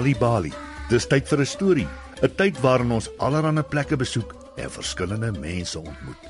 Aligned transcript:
Nali 0.00 0.14
Bali. 0.16 0.48
Dis 0.88 1.04
tyd 1.04 1.26
vir 1.28 1.40
'n 1.40 1.46
storie, 1.46 1.88
'n 2.24 2.34
tyd 2.40 2.56
waarin 2.64 2.92
ons 2.96 3.10
allerlei 3.18 3.62
plekke 3.62 3.96
besoek 3.96 4.30
en 4.56 4.70
verskillende 4.70 5.30
mense 5.32 5.78
ontmoet. 5.78 6.24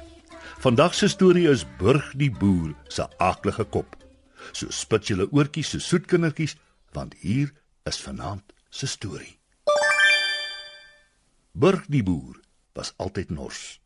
Vandag 0.58 0.94
se 0.94 1.08
storie 1.08 1.46
is 1.48 1.64
Burg 1.78 2.12
die 2.16 2.30
boer 2.30 2.74
se 2.88 3.06
aaklige 3.18 3.64
kop. 3.64 3.96
So 4.52 4.66
spit 4.70 5.06
julle 5.06 5.28
oortjies 5.30 5.70
so 5.70 5.78
soet 5.78 6.06
kindertjies, 6.06 6.56
want 6.92 7.14
hier 7.20 7.52
is 7.86 8.02
vanaand 8.02 8.42
se 8.70 8.86
storie. 8.86 9.38
Burg 11.52 11.86
die 11.86 12.02
boer 12.02 12.40
was 12.74 12.92
altyd 12.96 13.30
nors. 13.30 13.78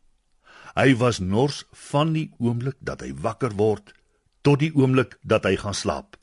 Hy 0.74 0.96
was 0.96 1.18
nors 1.18 1.64
van 1.72 2.12
die 2.12 2.30
oomblik 2.38 2.76
dat 2.80 3.00
hy 3.00 3.12
wakker 3.12 3.52
word 3.52 3.92
tot 4.40 4.58
die 4.58 4.72
oomblik 4.74 5.18
dat 5.22 5.44
hy 5.44 5.56
gaan 5.56 5.74
slaap. 5.74 6.16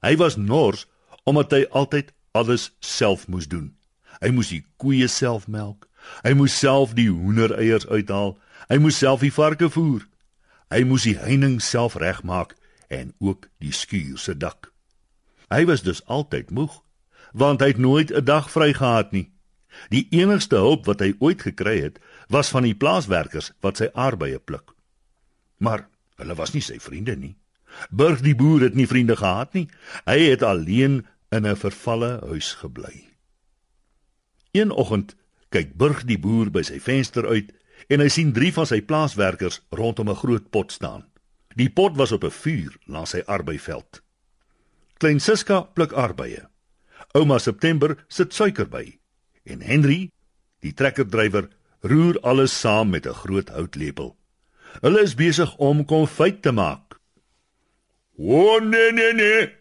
Hy 0.00 0.16
was 0.16 0.36
nors 0.36 0.86
omdat 1.24 1.52
hy 1.52 1.66
altyd 1.70 2.15
alles 2.36 2.70
self 2.80 3.26
moes 3.28 3.48
doen. 3.48 3.72
Hy 4.20 4.30
moes 4.32 4.52
die 4.52 4.64
koeie 4.80 5.08
self 5.08 5.48
melk, 5.48 5.88
hy 6.24 6.32
moes 6.38 6.56
self 6.58 6.94
die 6.96 7.08
hoendereiers 7.10 7.88
uithaal, 7.88 8.36
hy 8.70 8.78
moes 8.82 9.00
self 9.02 9.24
die 9.24 9.32
varke 9.32 9.68
voer. 9.72 10.06
Hy 10.70 10.82
moes 10.88 11.04
die 11.06 11.16
heining 11.18 11.60
self 11.62 11.94
regmaak 12.00 12.56
en 12.90 13.12
ook 13.22 13.46
die 13.62 13.72
skuur 13.72 14.18
se 14.18 14.34
dak. 14.34 14.72
Hy 15.50 15.62
was 15.68 15.84
dus 15.86 16.02
altyd 16.10 16.50
moeg, 16.50 16.80
want 17.32 17.62
hy 17.62 17.70
het 17.74 17.82
nooit 17.82 18.10
'n 18.10 18.24
dag 18.24 18.50
vry 18.50 18.72
gehad 18.74 19.12
nie. 19.12 19.30
Die 19.88 20.06
enigste 20.10 20.56
hulp 20.56 20.86
wat 20.86 21.00
hy 21.00 21.14
ooit 21.18 21.42
gekry 21.42 21.80
het, 21.80 21.98
was 22.28 22.48
van 22.48 22.62
die 22.62 22.74
plaaswerkers 22.74 23.52
wat 23.60 23.76
sy 23.76 23.88
arbeye 23.94 24.38
pluk. 24.38 24.74
Maar 25.58 25.86
hulle 26.16 26.34
was 26.34 26.52
nie 26.52 26.62
sy 26.64 26.78
vriende 26.80 27.16
nie. 27.16 27.36
Burg 27.90 28.22
die 28.24 28.34
boer 28.34 28.60
het 28.60 28.74
nie 28.74 28.86
vriende 28.86 29.16
gehad 29.16 29.52
nie. 29.52 29.68
Hy 30.04 30.18
het 30.30 30.42
alleen 30.42 31.06
in 31.36 31.46
'n 31.46 31.56
vervalle 31.56 32.20
huis 32.28 32.54
gebly. 32.62 33.04
Een 34.52 34.70
oggend 34.70 35.16
kyk 35.48 35.76
Burg 35.76 36.04
die 36.04 36.18
boer 36.18 36.50
by 36.50 36.62
sy 36.62 36.80
venster 36.80 37.26
uit 37.28 37.52
en 37.88 38.00
hy 38.00 38.08
sien 38.08 38.32
drie 38.32 38.52
van 38.52 38.66
sy 38.66 38.80
plaaswerkers 38.80 39.60
rondom 39.70 40.10
'n 40.10 40.20
groot 40.22 40.50
pot 40.50 40.72
staan. 40.72 41.04
Die 41.56 41.70
pot 41.70 41.96
was 41.96 42.12
op 42.12 42.24
'n 42.24 42.30
vuur 42.30 42.76
langs 42.84 43.10
sy 43.10 43.22
arbeiveld. 43.26 44.02
Klein 44.98 45.20
Siska 45.20 45.60
pluk 45.60 45.92
arbeye. 45.92 46.48
Ouma 47.12 47.38
September 47.38 48.04
sit 48.08 48.34
suiker 48.34 48.68
by 48.68 48.98
en 49.44 49.60
Henry, 49.60 50.10
die 50.60 50.72
trekkerdrywer, 50.72 51.48
roer 51.80 52.20
alles 52.20 52.60
saam 52.60 52.90
met 52.90 53.06
'n 53.06 53.14
groot 53.14 53.48
houtlepel. 53.48 54.16
Hulle 54.80 55.02
is 55.02 55.14
besig 55.14 55.56
om 55.56 55.84
konfyt 55.84 56.42
te 56.42 56.52
maak. 56.52 57.00
"O 58.16 58.58
nee 58.58 58.92
nee 58.92 59.12
nee, 59.12 59.52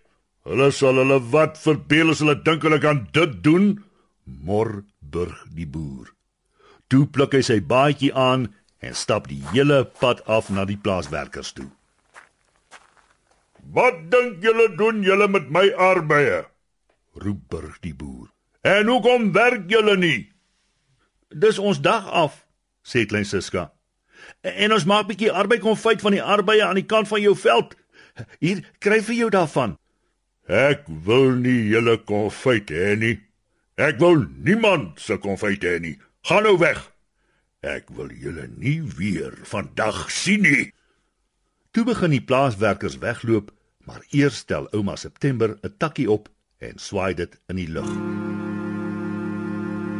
Hulle 0.45 0.69
sal 0.71 0.99
hulle 1.01 1.19
wat 1.33 1.57
verbeel 1.57 2.13
as 2.13 2.21
hulle 2.21 2.35
dink 2.45 2.65
hulle 2.67 2.79
kan 2.81 3.07
dit 3.17 3.37
doen, 3.45 3.71
mor 4.25 4.83
burg 5.01 5.41
die 5.57 5.65
boer. 5.65 6.11
Toe 6.89 7.05
pluk 7.09 7.33
hy 7.33 7.41
sy 7.45 7.59
baadjie 7.65 8.11
aan 8.13 8.51
en 8.85 8.93
stap 8.93 9.29
die 9.31 9.41
hele 9.51 9.83
pad 10.01 10.21
af 10.29 10.51
na 10.53 10.67
die 10.69 10.77
plaaswerkers 10.77 11.55
toe. 11.57 11.69
Wat 13.73 14.05
dink 14.13 14.43
julle 14.45 14.69
doen 14.77 15.01
julle 15.03 15.27
met 15.27 15.49
my 15.49 15.71
arbeye? 15.73 16.45
roep 17.15 17.39
burg 17.49 17.79
die 17.81 17.93
boer. 17.95 18.27
En 18.61 18.87
hoekom 18.87 19.31
werk 19.31 19.69
julle 19.71 19.95
nie? 19.97 20.31
Dis 21.29 21.59
ons 21.59 21.79
dag 21.81 22.07
af, 22.11 22.41
sê 22.83 23.05
klein 23.07 23.25
Siska. 23.25 23.71
En 24.41 24.73
ons 24.73 24.85
maak 24.85 25.05
'n 25.05 25.07
bietjie 25.07 25.31
arbeid 25.31 25.61
konfyt 25.61 26.01
van 26.01 26.11
die 26.11 26.23
arbeye 26.23 26.65
aan 26.65 26.75
die 26.75 26.85
kant 26.85 27.07
van 27.07 27.21
jou 27.21 27.35
veld. 27.35 27.75
Hier, 28.39 28.63
kry 28.79 29.01
vir 29.01 29.15
jou 29.15 29.29
daarvan. 29.29 29.77
Ek 30.45 30.83
wil 30.85 31.39
nie 31.41 31.71
julle 31.71 31.97
konfyt 32.05 32.69
hê 32.69 32.93
nie. 33.01 33.15
Ek 33.81 33.97
wil 33.97 34.27
niemand 34.45 34.99
se 35.01 35.17
konfyt 35.17 35.63
hê 35.65 35.79
nie. 35.81 35.95
Gaan 36.21 36.45
nou 36.45 36.57
weg. 36.61 36.77
Ek 37.65 37.89
wil 37.89 38.11
julle 38.13 38.45
nie 38.53 38.77
weer 38.97 39.33
vandag 39.49 40.05
sien 40.13 40.45
nie. 40.45 40.69
Toe 41.73 41.83
begin 41.83 42.13
die 42.13 42.21
plaaswerkers 42.21 42.99
wegloop, 43.01 43.49
maar 43.89 44.05
eers 44.13 44.37
stel 44.45 44.69
ouma 44.71 44.95
September 44.95 45.57
'n 45.63 45.73
takkie 45.77 46.09
op 46.09 46.29
en 46.61 46.77
swaai 46.77 47.13
dit 47.15 47.33
in 47.49 47.55
die 47.55 47.67
lug. 47.67 47.89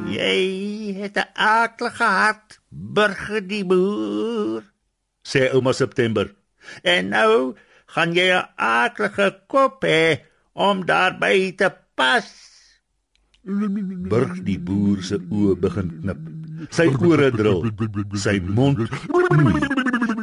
Jy 0.06 0.94
het 0.94 1.18
'n 1.18 1.30
aardige 1.34 2.04
hart, 2.04 2.60
burger 2.70 3.42
die 3.42 3.66
boer, 3.66 4.64
sê 5.26 5.50
ouma 5.54 5.74
September. 5.74 6.30
En 6.84 7.10
nou 7.10 7.56
gaan 7.86 8.14
jy 8.14 8.30
'n 8.30 8.50
aardige 8.56 9.42
kop 9.48 9.84
hê 9.84 10.22
om 10.56 10.86
daarby 10.88 11.52
te 11.60 11.70
pas. 11.96 12.28
Burg 14.10 14.40
die 14.48 14.58
boer 14.58 15.04
se 15.04 15.20
oë 15.20 15.56
begin 15.62 15.92
knip. 16.00 16.24
Sy 16.74 16.88
ore 17.04 17.30
dril. 17.36 17.68
Sy 18.18 18.40
mond 18.48 18.80
knoei. 18.90 19.62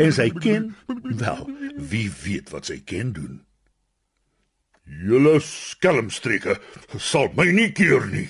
En 0.02 0.14
sy 0.16 0.30
ken, 0.40 0.72
wel, 1.20 1.42
wie 1.76 2.08
weet 2.24 2.50
wat 2.54 2.70
sy 2.72 2.80
ken 2.88 3.12
doen. 3.14 3.42
Julle 5.04 5.36
skelmstreke 5.44 6.56
sal 6.98 7.30
my 7.36 7.46
nie 7.52 7.70
keer 7.76 8.08
nie. 8.10 8.28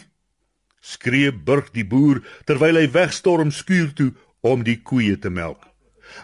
Skree 0.83 1.31
Burg 1.33 1.71
die 1.77 1.87
boer 1.87 2.21
terwyl 2.51 2.81
hy 2.83 2.89
wegstorm 2.93 3.55
skuur 3.55 3.95
toe 3.97 4.11
om 4.43 4.67
die 4.67 4.81
koeie 4.83 5.17
te 5.17 5.31
melk. 5.31 5.63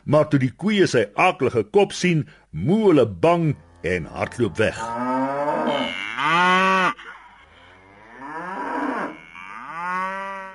Maar 0.04 0.26
toe 0.28 0.42
die 0.42 0.52
koeie 0.52 0.90
sy 0.90 1.06
aaklige 1.14 1.62
kop 1.72 1.94
sien, 1.96 2.26
moe 2.50 2.90
hulle 2.90 3.06
bang 3.06 3.52
en 3.86 4.10
hardloop 4.10 4.58
weg. 4.58 4.82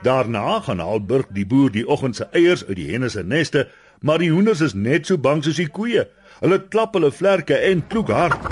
Daarna 0.03 0.59
gaan 0.59 0.79
Alburg 0.79 1.25
die 1.31 1.45
boer 1.47 1.71
die 1.71 1.87
oggend 1.87 2.15
se 2.15 2.27
eiers 2.35 2.65
uit 2.65 2.75
die 2.75 2.89
henne 2.91 3.09
se 3.09 3.23
neste, 3.23 3.69
maar 4.01 4.19
die 4.19 4.31
hoenders 4.31 4.59
is 4.59 4.73
net 4.73 5.07
so 5.07 5.17
bang 5.17 5.43
soos 5.43 5.61
die 5.61 5.69
koeie. 5.71 6.03
Hulle 6.41 6.59
klap 6.67 6.97
hulle 6.97 7.11
vlerke 7.11 7.55
en 7.55 7.85
kloek 7.87 8.11
hard. 8.11 8.49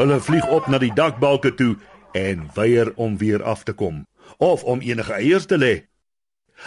Hulle 0.00 0.18
vlieg 0.20 0.48
op 0.50 0.66
na 0.66 0.80
die 0.82 0.90
dakbalke 0.94 1.54
toe 1.54 1.76
en 2.18 2.48
weier 2.56 2.90
om 2.96 3.18
weer 3.22 3.42
af 3.42 3.62
te 3.62 3.72
kom 3.72 4.06
of 4.38 4.64
om 4.64 4.80
enige 4.80 5.12
eiers 5.12 5.46
te 5.46 5.58
lê. 5.58 5.74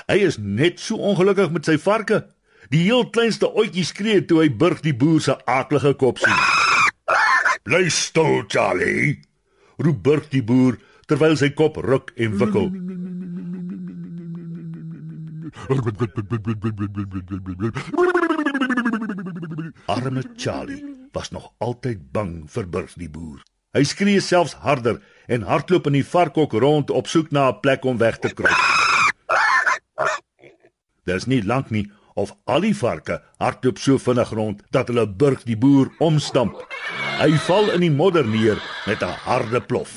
Hy 0.07 0.17
is 0.29 0.37
net 0.39 0.79
so 0.79 0.95
ongelukkig 1.03 1.51
met 1.51 1.67
sy 1.67 1.75
varke. 1.81 2.21
Die 2.71 2.85
heel 2.85 3.09
kleinste 3.11 3.51
oetjie 3.51 3.83
skree 3.85 4.23
toe 4.23 4.39
hy 4.45 4.49
burg 4.49 4.85
die 4.87 4.95
boer 4.95 5.19
se 5.21 5.35
aaklige 5.43 5.93
kop 5.99 6.23
sien. 6.23 6.41
Bly 7.67 7.89
stil, 7.91 8.43
Charlie. 8.47 9.19
Roep 9.77 10.03
burg 10.03 10.29
die 10.29 10.43
boer 10.43 10.77
terwyl 11.07 11.37
sy 11.37 11.49
kop 11.57 11.77
ruk 11.81 12.13
en 12.15 12.37
wikkel. 12.39 12.69
Arme 19.93 20.23
Charlie 20.37 20.83
was 21.13 21.31
nog 21.31 21.51
altyd 21.57 22.11
bang 22.11 22.43
vir 22.49 22.69
burg 22.69 22.93
die 22.97 23.09
boer. 23.09 23.41
Hy 23.73 23.83
skree 23.89 24.21
selfs 24.21 24.53
harder 24.61 24.99
en 25.27 25.45
hardloop 25.49 25.87
in 25.89 25.97
die 25.97 26.05
varkhok 26.05 26.53
rond 26.61 26.93
op 26.93 27.09
soek 27.09 27.31
na 27.31 27.49
'n 27.49 27.59
plek 27.61 27.85
om 27.85 27.97
weg 27.97 28.19
te 28.19 28.29
kruip. 28.29 28.61
Dis 31.05 31.25
nie 31.25 31.43
lank 31.43 31.69
nie 31.69 31.91
of 32.15 32.35
al 32.45 32.61
die 32.61 32.75
varke 32.75 33.21
hardloop 33.39 33.77
so 33.77 33.97
vinnig 33.97 34.29
rond 34.29 34.61
dat 34.71 34.87
hulle 34.87 35.07
burg 35.07 35.43
die 35.43 35.57
boer 35.57 35.89
omstamp. 35.99 36.55
Hy 37.19 37.35
val 37.45 37.69
in 37.75 37.83
die 37.85 37.93
modder 37.93 38.25
neer 38.25 38.57
met 38.87 39.03
'n 39.03 39.13
harde 39.25 39.61
plof. 39.61 39.91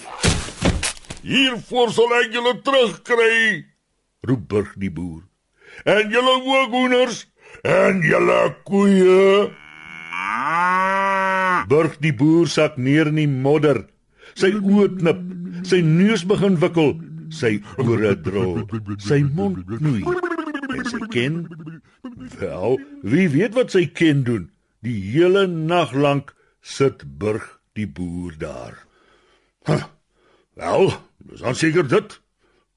Hiervoor 1.23 1.91
sal 1.91 2.13
ek 2.21 2.33
julle 2.33 2.55
terugkry, 2.63 3.65
roep 4.21 4.49
burg 4.49 4.75
die 4.77 4.91
boer. 4.91 5.23
En 5.85 6.11
julle 6.11 6.35
hoenders 6.71 7.27
en 7.63 8.03
julle 8.03 8.57
koeie. 8.65 9.51
Burg 11.69 11.99
die 12.01 12.15
boer 12.15 12.47
sak 12.47 12.77
neer 12.77 13.07
in 13.07 13.19
die 13.23 13.29
modder. 13.29 13.87
Sy 14.35 14.53
oë 14.53 14.99
knip, 14.99 15.21
sy 15.65 15.81
neus 15.81 16.23
begin 16.25 16.61
wikkel, 16.61 17.01
sy 17.31 17.63
ore 17.79 18.15
drol, 18.21 18.63
sy 18.99 19.23
mond 19.23 19.65
knoei. 19.67 20.05
En 20.77 20.85
sy 20.85 21.01
ken 21.11 21.47
Wel, 22.39 22.81
wie 23.03 23.29
weet 23.29 23.55
wat 23.55 23.71
sy 23.71 23.87
ken 23.87 24.23
doen? 24.23 24.51
Die 24.85 25.01
hele 25.11 25.47
nag 25.47 25.93
lank 25.93 26.36
sit 26.67 27.05
burg 27.19 27.47
die 27.79 27.87
boer 27.87 28.35
daar. 28.39 28.79
Huh, 29.67 29.85
wel, 30.59 30.93
dis 31.29 31.41
dan 31.41 31.55
seker 31.55 31.87
dit. 31.89 32.21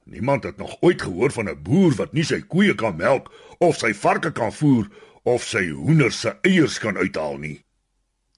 Niemand 0.10 0.44
het 0.44 0.58
nog 0.58 0.78
ooit 0.82 1.02
gehoor 1.02 1.32
van 1.32 1.50
'n 1.50 1.62
boer 1.64 1.96
wat 1.96 2.14
nie 2.14 2.24
sy 2.24 2.42
koeie 2.42 2.76
kan 2.76 2.96
melk 2.96 3.32
of 3.58 3.78
sy 3.78 3.94
varke 3.94 4.32
kan 4.32 4.54
voer 4.54 4.88
of 5.24 5.44
sy 5.44 5.70
hoenders 5.70 6.20
se 6.20 6.38
eiers 6.42 6.80
kan 6.80 6.98
uithaal 6.98 7.38
nie. 7.38 7.64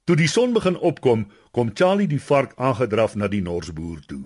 Toe 0.03 0.15
die 0.15 0.27
son 0.27 0.53
begin 0.53 0.77
opkom, 0.77 1.27
kom 1.51 1.71
Charlie 1.74 2.07
die 2.07 2.21
vark 2.21 2.53
aangedraf 2.56 3.15
na 3.15 3.27
die 3.27 3.42
norsboer 3.42 4.00
toe. 4.07 4.24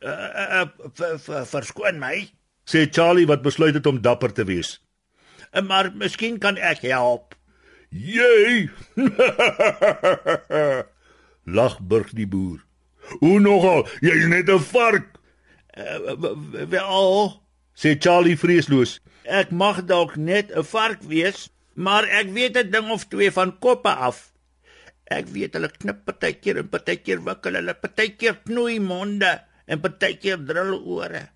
Uh, 0.00 0.66
uh, 0.86 1.44
verskoon 1.44 1.98
my, 1.98 2.30
sê 2.64 2.86
Charlie 2.90 3.26
wat 3.26 3.42
besluit 3.42 3.74
het 3.74 3.86
om 3.86 4.02
dapper 4.02 4.32
te 4.32 4.44
wees. 4.44 4.80
Maar 5.68 5.92
miskien 5.94 6.38
kan 6.38 6.56
ek 6.56 6.80
help. 6.80 7.36
Jy! 7.90 8.68
Lag 11.56 11.78
Burg 11.80 12.10
die 12.16 12.26
boer. 12.26 12.64
Hoe 13.20 13.38
nogal? 13.40 13.86
Jy's 14.02 14.26
net 14.26 14.50
'n 14.50 14.58
vark. 14.58 15.14
Uh, 15.76 16.34
wel, 16.66 17.42
sê 17.74 17.94
Charlie 17.98 18.38
vreesloos. 18.38 19.00
Ek 19.24 19.50
mag 19.50 19.84
dalk 19.86 20.16
net 20.16 20.50
'n 20.50 20.64
vark 20.64 21.02
wees, 21.06 21.50
maar 21.74 22.04
ek 22.04 22.34
weet 22.34 22.56
'n 22.56 22.70
ding 22.70 22.90
of 22.90 23.06
twee 23.06 23.30
van 23.30 23.58
koppe 23.58 23.94
af. 23.94 24.32
Ek 25.06 25.30
weet 25.30 25.54
hulle 25.54 25.70
knip 25.70 26.02
partykeer 26.04 26.58
en 26.58 26.68
partykeer 26.68 27.22
wikkel 27.22 27.54
hulle, 27.54 27.74
partykeer 27.74 28.42
knoei 28.42 28.80
monde 28.80 29.38
en 29.66 29.80
partykeer 29.80 30.42
drul 30.42 30.82
ore. 30.82 31.30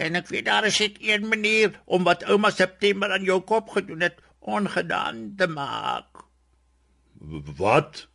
En 0.00 0.16
ek 0.16 0.32
weet 0.32 0.48
daar 0.48 0.64
is 0.64 0.80
net 0.80 0.96
een 1.04 1.28
manier 1.28 1.76
om 1.84 2.04
wat 2.08 2.24
ouma 2.24 2.50
September 2.50 3.12
aan 3.12 3.24
jou 3.24 3.42
kop 3.44 3.68
gedoen 3.76 4.00
het 4.00 4.16
ongedaan 4.40 5.34
te 5.36 5.46
maak. 5.46 6.24
Wat? 7.56 8.06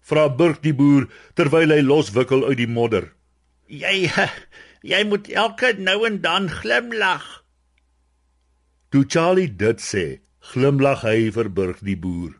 Vra 0.00 0.28
Burg 0.28 0.60
die 0.64 0.74
boer 0.74 1.08
terwyl 1.38 1.72
hy 1.72 1.80
loswikkel 1.84 2.44
uit 2.48 2.58
die 2.60 2.70
modder. 2.70 3.12
Jy 3.70 4.10
jy 4.92 5.04
moet 5.08 5.28
elke 5.30 5.74
nou 5.78 6.02
en 6.08 6.20
dan 6.24 6.50
glimlag. 6.50 7.44
Toe 8.90 9.04
Charlie 9.06 9.48
dit 9.54 9.80
sê, 9.80 10.20
glimlag 10.52 11.04
hy 11.06 11.30
vir 11.30 11.50
Burg 11.54 11.82
die 11.86 11.96
boer. 11.96 12.34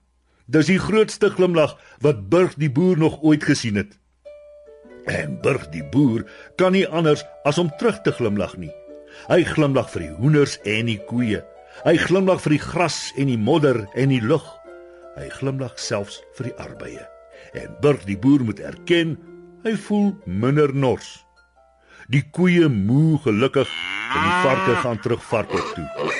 Dis 0.50 0.66
die 0.66 0.80
grootste 0.82 1.30
glimlag 1.30 1.76
wat 2.02 2.26
Burg 2.32 2.56
die 2.58 2.72
boer 2.74 2.98
nog 2.98 3.20
ooit 3.22 3.44
gesien 3.46 3.78
het. 3.78 3.94
En 5.06 5.38
Burg 5.42 5.68
die 5.70 5.84
boer 5.92 6.26
kan 6.58 6.74
nie 6.74 6.88
anders 6.88 7.22
as 7.46 7.58
om 7.62 7.70
terug 7.78 8.00
te 8.02 8.12
glimlag 8.12 8.56
nie. 8.58 8.72
Hy 9.30 9.44
glimlag 9.46 9.92
vir 9.94 10.08
die 10.08 10.14
hoenders 10.18 10.58
en 10.66 10.90
die 10.90 10.98
koeie. 11.06 11.44
Hy 11.80 11.94
glimlag 11.96 12.42
vir 12.44 12.52
die 12.58 12.60
gras 12.60 12.96
en 13.16 13.30
die 13.30 13.40
modder 13.40 13.86
en 13.96 14.10
die 14.12 14.20
lug. 14.20 14.44
Hy 15.16 15.30
glimlag 15.32 15.78
selfs 15.80 16.18
vir 16.36 16.50
die 16.50 16.58
arbeye. 16.60 17.06
En 17.56 17.72
Burg 17.80 18.04
die 18.04 18.18
boer 18.20 18.44
moet 18.44 18.60
erken, 18.60 19.14
hy 19.64 19.72
voel 19.86 20.10
minder 20.28 20.74
nors. 20.76 21.08
Die 22.12 22.20
koeie 22.36 22.68
moe 22.68 23.16
gelukkig 23.24 23.72
en 24.12 24.28
die 24.28 24.36
varke 24.44 24.76
gaan 24.84 25.00
terug 25.00 25.24
varkop 25.30 25.72
toe. 25.72 26.12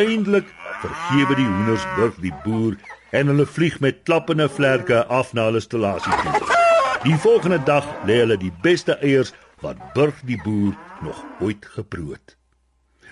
Eindelik 0.00 0.48
vergewe 0.80 1.36
die 1.36 1.48
hoenders 1.48 1.86
Burg 1.98 2.16
die 2.24 2.34
boer 2.46 2.80
en 3.12 3.28
hulle 3.28 3.44
vlieg 3.44 3.80
met 3.84 4.04
klappende 4.08 4.48
vlerke 4.48 5.04
af 5.12 5.36
na 5.36 5.50
hulle 5.50 5.60
stallasie 5.60 6.20
toe. 6.24 6.60
Die 7.04 7.18
volgende 7.20 7.60
dag 7.68 7.84
lê 8.08 8.22
hulle 8.22 8.40
die 8.40 8.54
beste 8.64 8.96
eiers 9.04 9.36
wat 9.60 9.90
Burg 9.92 10.24
die 10.24 10.40
boer 10.40 10.72
nog 11.04 11.20
ooit 11.44 11.68
geproe 11.76 12.14
het. 12.16 12.38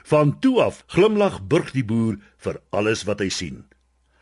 Van 0.05 0.39
toe 0.41 0.61
af 0.63 0.85
glimlag 0.87 1.41
Burg 1.47 1.73
die 1.73 1.85
boer 1.85 2.19
vir 2.39 2.61
alles 2.71 3.05
wat 3.05 3.21
hy 3.21 3.29
sien. 3.29 3.65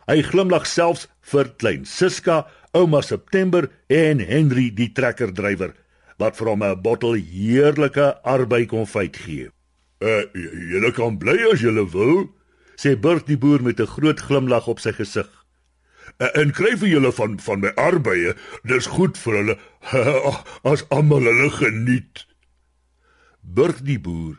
Hy 0.09 0.23
glimlag 0.25 0.65
selfs 0.67 1.07
vir 1.21 1.51
klein 1.61 1.85
Siska, 1.85 2.47
ouma 2.73 3.03
September 3.05 3.69
en 3.93 4.23
Henry 4.25 4.71
die 4.73 4.89
trekkerdrywer 4.97 5.75
wat 6.19 6.37
vir 6.39 6.49
hom 6.51 6.63
'n 6.65 6.83
bottel 6.83 7.15
heerlike 7.15 8.07
arbei 8.25 8.67
konfyt 8.67 9.17
gee. 9.17 9.51
"Uh, 10.01 10.25
julle 10.73 10.93
kan 10.93 11.19
bly 11.19 11.37
as 11.53 11.61
julle 11.61 11.85
wil," 11.93 12.31
sê 12.77 12.97
Burg 12.97 13.27
die 13.27 13.37
boer 13.37 13.63
met 13.63 13.81
'n 13.81 13.87
groot 13.87 14.21
glimlag 14.21 14.67
op 14.67 14.81
sy 14.81 14.93
gesig. 14.93 15.29
Uh, 16.19 16.29
"En 16.35 16.53
kry 16.53 16.77
vir 16.77 16.89
julle 16.89 17.13
van 17.13 17.39
van 17.41 17.61
my 17.61 17.73
arbeie, 17.77 18.35
dis 18.65 18.87
goed 18.87 19.19
vir 19.19 19.35
hulle 19.35 19.59
as 20.73 20.89
almal 20.89 21.23
hulle 21.23 21.51
geniet." 21.51 22.27
Burg 23.43 23.85
die 23.85 24.01
boer 24.01 24.37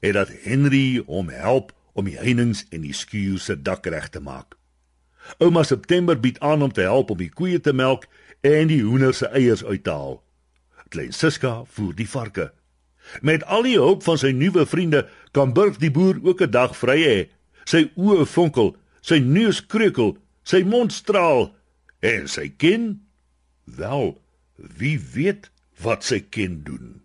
het 0.00 0.16
dat 0.16 0.32
Henry 0.44 1.02
hom 1.06 1.28
help 1.28 1.72
om 1.92 2.08
die 2.08 2.18
heininge 2.18 2.64
en 2.70 2.84
die 2.86 2.94
skuur 2.96 3.38
se 3.38 3.56
dak 3.62 3.86
reg 3.86 4.08
te 4.08 4.20
maak. 4.20 4.56
Ouma 5.38 5.62
September 5.62 6.20
bied 6.20 6.40
aan 6.40 6.62
om 6.62 6.72
te 6.72 6.80
help 6.80 7.10
om 7.10 7.18
die 7.18 7.30
koeie 7.30 7.60
te 7.60 7.72
melk 7.72 8.06
en 8.40 8.70
die 8.70 8.82
hoender 8.82 9.14
se 9.14 9.28
eiers 9.28 9.64
uit 9.64 9.84
te 9.84 9.92
haal. 9.92 10.22
Klein 10.90 11.12
Siska 11.12 11.60
voer 11.66 11.94
die 11.94 12.08
varke. 12.08 12.50
Met 13.22 13.44
al 13.44 13.66
die 13.66 13.76
hulp 13.78 14.02
van 14.06 14.18
sy 14.18 14.32
nuwe 14.36 14.64
vriende 14.66 15.04
kan 15.36 15.54
Burg 15.54 15.78
die 15.82 15.90
boer 15.90 16.18
ook 16.22 16.42
'n 16.42 16.50
dag 16.50 16.76
vry 16.76 16.98
hê. 17.02 17.18
Sy 17.64 17.90
oë 17.96 18.26
fonkel, 18.26 18.76
sy 19.00 19.18
neus 19.18 19.60
kreukel, 19.66 20.16
sy 20.42 20.62
mond 20.62 20.92
straal 20.92 21.54
en 22.00 22.28
sy 22.28 22.48
kin 22.48 23.00
wel, 23.64 24.18
wie 24.56 24.98
weet 25.14 25.50
wat 25.80 26.04
sy 26.04 26.20
kin 26.20 26.62
doen. 26.64 27.02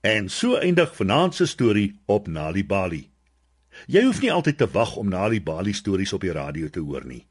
En 0.00 0.28
so 0.28 0.56
eindig 0.56 0.96
vanaand 0.96 1.34
se 1.34 1.46
storie 1.46 2.00
op 2.06 2.26
Nali 2.26 2.64
Bali. 2.64 3.10
Jy 3.86 4.04
hoef 4.04 4.20
nie 4.20 4.32
altyd 4.32 4.56
te 4.56 4.68
wag 4.72 4.96
om 4.96 5.08
Nali 5.12 5.42
Bali 5.44 5.74
stories 5.76 6.12
op 6.16 6.24
die 6.24 6.32
radio 6.32 6.68
te 6.72 6.80
hoor 6.80 7.04
nie. 7.04 7.26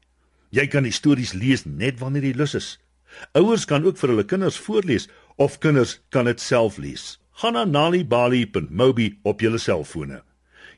Jy 0.54 0.68
kan 0.70 0.86
die 0.86 0.94
stories 0.94 1.32
lees 1.34 1.66
net 1.66 1.98
wanneer 1.98 2.28
jy 2.28 2.36
lus 2.38 2.54
is. 2.54 2.68
Ouers 3.34 3.66
kan 3.66 3.82
ook 3.84 3.98
vir 3.98 4.08
hulle 4.12 4.24
kinders 4.24 4.58
voorlees 4.58 5.08
of 5.36 5.58
kinders 5.58 5.98
kan 6.14 6.30
dit 6.30 6.40
self 6.40 6.78
lees. 6.78 7.18
Gaan 7.42 7.58
na 7.58 7.64
nalibali.mobi 7.64 9.18
op 9.26 9.40
jou 9.42 9.58
selfone. 9.58 10.22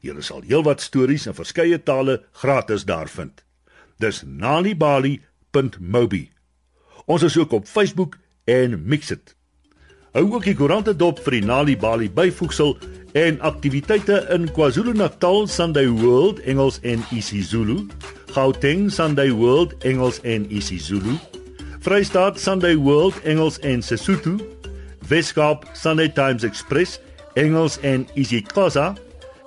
Jy 0.00 0.16
sal 0.24 0.42
heelwat 0.48 0.80
stories 0.80 1.26
in 1.28 1.36
verskeie 1.36 1.78
tale 1.78 2.24
gratis 2.32 2.88
daar 2.88 3.08
vind. 3.08 3.44
Dis 4.00 4.22
nalibali.mobi. 4.24 6.30
Ons 7.04 7.22
is 7.22 7.36
ook 7.36 7.52
op 7.52 7.68
Facebook 7.68 8.16
en 8.44 8.88
Mixit. 8.88 9.36
Hou 10.12 10.26
ook 10.28 10.44
die 10.44 10.52
koerante 10.52 10.92
dop 10.92 11.22
vir 11.24 11.38
die 11.38 11.44
Nali 11.48 11.72
Bali 11.80 12.10
byvoegsel 12.12 12.74
en 13.16 13.38
aktiwiteite 13.48 14.18
in 14.34 14.44
KwaZulu-Natal 14.52 15.46
Sunday 15.48 15.86
World 15.88 16.42
Engels 16.44 16.76
en 16.84 17.00
isiZulu, 17.16 17.78
Gauteng 18.34 18.90
Sunday 18.92 19.30
World 19.32 19.72
Engels 19.88 20.18
en 20.28 20.44
isiZulu, 20.52 21.16
Vrystaat 21.80 22.40
Sunday 22.40 22.76
World 22.76 23.22
Engels 23.24 23.56
en 23.64 23.80
Sesotho, 23.82 24.36
Weskaap 25.08 25.64
Sunday 25.72 26.12
Times 26.12 26.44
Express 26.44 26.98
Engels 27.34 27.78
en 27.80 28.04
isiXhosa 28.12 28.92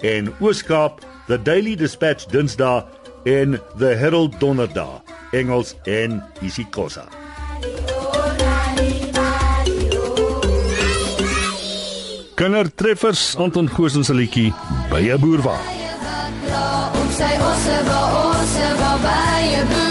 en 0.01 0.31
Ooskaap 0.39 1.05
The 1.27 1.37
Daily 1.41 1.75
Dispatch 1.75 2.25
Dinsdae 2.33 2.81
en 3.29 3.59
The 3.77 3.93
Herald 4.01 4.39
Donderdag 4.41 5.05
Engels 5.31 5.75
en 5.85 6.23
isiXhosa. 6.41 7.24
Kindertreffers 12.45 13.35
Anton 13.41 13.69
Goosen 13.73 14.03
se 14.05 14.13
liedjie 14.13 14.53
by 14.91 15.01
'n 15.01 15.19
boerwa. 15.19 15.57
Ons 17.01 17.17
sê 17.17 17.31
ons 17.41 17.59
se 17.65 17.77
wa 17.89 18.01
ons 18.21 18.49
se 18.53 18.67
wa 18.81 18.93
by 19.01 19.41
'n 19.61 19.67
boerwa. 19.69 19.84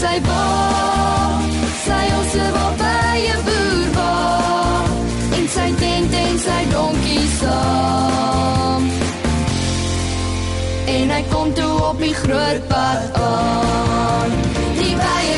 Sy 0.00 0.16
baan, 0.24 1.42
sy 1.84 2.04
ons 2.18 2.34
wel 2.40 2.72
by 2.80 3.16
'n 3.36 3.40
boer 3.46 3.88
waar. 3.96 4.86
En 5.36 5.46
sy 5.56 5.68
tent 5.82 6.12
en 6.24 6.36
sy 6.46 6.60
donkie 6.72 7.26
saam. 7.40 8.82
En 10.96 11.06
hy 11.14 11.22
kom 11.32 11.48
toe 11.58 11.74
op 11.90 11.98
die 12.06 12.16
groot 12.22 12.62
pad 12.72 13.00
aan. 13.28 14.30
Die 14.80 14.96
baie 15.04 15.36